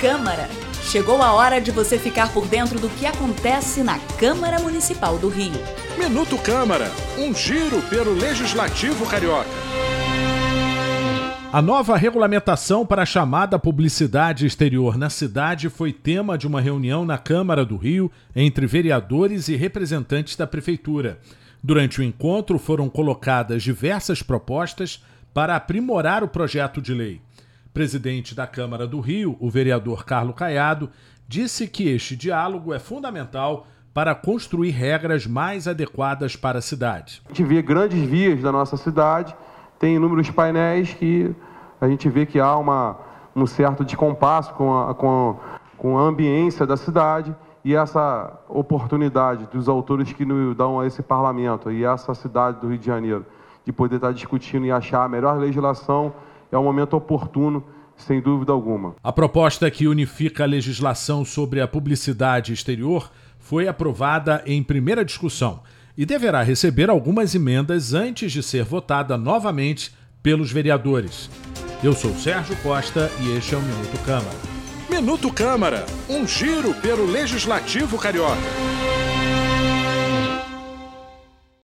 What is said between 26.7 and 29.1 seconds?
de lei. Presidente da Câmara do